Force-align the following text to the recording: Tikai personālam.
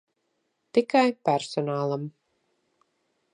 Tikai 0.77 1.13
personālam. 1.29 2.09